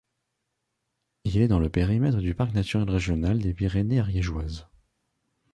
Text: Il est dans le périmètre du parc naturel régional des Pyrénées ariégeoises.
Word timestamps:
Il 1.25 1.37
est 1.41 1.47
dans 1.47 1.59
le 1.59 1.69
périmètre 1.69 2.21
du 2.21 2.33
parc 2.33 2.55
naturel 2.55 2.89
régional 2.89 3.37
des 3.37 3.53
Pyrénées 3.53 3.99
ariégeoises. 3.99 4.65